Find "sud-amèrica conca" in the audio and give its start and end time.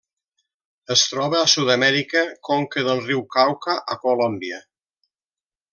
1.53-2.87